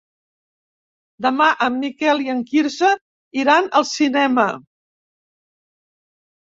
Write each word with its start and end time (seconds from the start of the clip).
Demà 1.25 1.49
en 1.65 1.77
Miquel 1.83 2.25
i 2.25 2.33
en 2.35 2.41
Quirze 2.53 2.91
iran 3.43 3.71
al 3.83 3.89
cinema. 3.93 4.49